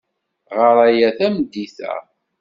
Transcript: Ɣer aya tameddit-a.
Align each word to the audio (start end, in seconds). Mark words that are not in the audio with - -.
Ɣer 0.57 0.77
aya 0.87 1.09
tameddit-a. 1.17 1.93